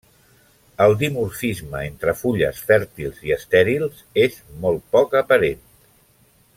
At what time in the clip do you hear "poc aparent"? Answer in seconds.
4.97-5.65